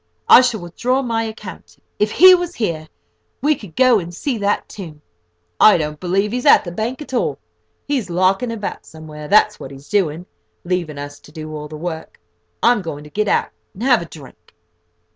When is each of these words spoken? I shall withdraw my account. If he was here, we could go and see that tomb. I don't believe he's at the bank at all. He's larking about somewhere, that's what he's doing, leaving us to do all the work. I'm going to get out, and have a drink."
I 0.27 0.41
shall 0.41 0.61
withdraw 0.61 1.03
my 1.03 1.21
account. 1.21 1.77
If 1.99 2.13
he 2.13 2.33
was 2.33 2.55
here, 2.55 2.87
we 3.39 3.53
could 3.53 3.75
go 3.75 3.99
and 3.99 4.11
see 4.11 4.39
that 4.39 4.67
tomb. 4.67 5.03
I 5.59 5.77
don't 5.77 5.99
believe 5.99 6.31
he's 6.31 6.47
at 6.47 6.63
the 6.63 6.71
bank 6.71 7.03
at 7.03 7.13
all. 7.13 7.37
He's 7.87 8.09
larking 8.09 8.51
about 8.51 8.83
somewhere, 8.87 9.27
that's 9.27 9.59
what 9.59 9.69
he's 9.69 9.89
doing, 9.89 10.25
leaving 10.63 10.97
us 10.97 11.19
to 11.19 11.31
do 11.31 11.55
all 11.55 11.67
the 11.67 11.77
work. 11.77 12.19
I'm 12.63 12.81
going 12.81 13.03
to 13.03 13.11
get 13.11 13.27
out, 13.27 13.51
and 13.75 13.83
have 13.83 14.01
a 14.01 14.05
drink." 14.05 14.55